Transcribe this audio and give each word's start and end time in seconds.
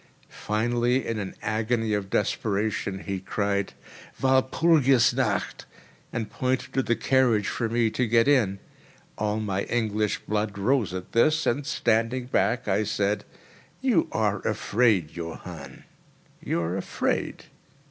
Finally, 0.29 1.05
in 1.05 1.19
an 1.19 1.35
agony 1.43 1.93
of 1.93 2.09
desperation, 2.09 3.01
he 3.03 3.19
cried: 3.19 3.73
"Walpurgis 4.19 5.13
nacht!" 5.13 5.67
and 6.11 6.31
pointed 6.31 6.73
to 6.73 6.81
the 6.81 6.95
carriage 6.95 7.47
for 7.47 7.69
me 7.69 7.91
to 7.91 8.07
get 8.07 8.27
in. 8.27 8.57
All 9.19 9.39
my 9.39 9.61
English 9.65 10.17
blood 10.27 10.57
rose 10.57 10.91
at 10.91 11.11
this, 11.11 11.45
and, 11.45 11.67
standing 11.67 12.25
back, 12.25 12.67
I 12.67 12.83
said: 12.83 13.25
"You 13.81 14.07
are 14.11 14.39
afraid, 14.39 15.11
Johann—you 15.15 16.59
are 16.59 16.75
afraid. 16.75 17.45